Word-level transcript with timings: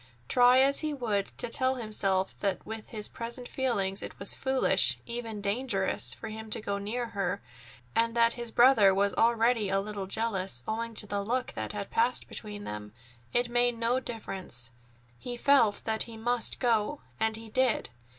Try 0.27 0.57
as 0.61 0.79
he 0.79 0.95
would 0.95 1.27
to 1.37 1.47
tell 1.47 1.75
himself 1.75 2.35
that 2.39 2.65
with 2.65 2.89
his 2.89 3.07
present 3.07 3.47
feelings 3.47 4.01
it 4.01 4.17
was 4.17 4.33
foolish, 4.33 4.97
even 5.05 5.41
dangerous, 5.41 6.11
for 6.15 6.29
him 6.29 6.49
to 6.49 6.59
go 6.59 6.79
near 6.79 7.09
her, 7.09 7.39
and 7.95 8.15
that 8.15 8.33
his 8.33 8.49
brother 8.49 8.95
was 8.95 9.13
already 9.13 9.69
a 9.69 9.79
little 9.79 10.07
jealous 10.07 10.63
owing 10.67 10.95
to 10.95 11.05
the 11.05 11.21
look 11.21 11.51
that 11.51 11.73
had 11.73 11.91
passed 11.91 12.27
between 12.27 12.63
them, 12.63 12.93
it 13.31 13.47
made 13.47 13.77
no 13.77 13.99
difference; 13.99 14.71
he 15.19 15.37
felt 15.37 15.83
that 15.85 16.01
he 16.09 16.17
must 16.17 16.57
go, 16.59 17.01
and 17.19 17.35
go 17.35 17.41
he 17.41 17.49
did. 17.49 17.91